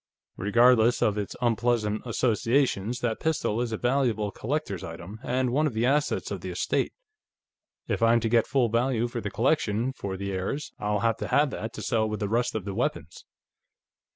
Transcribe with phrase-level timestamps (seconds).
[0.37, 5.75] Regardless of its unpleasant associations, that pistol is a valuable collector's item, and one of
[5.75, 6.91] the assets of the estate.
[7.87, 11.27] If I'm to get full value for the collection, for the heirs, I'll have to
[11.27, 13.25] have that, to sell with the rest of the weapons."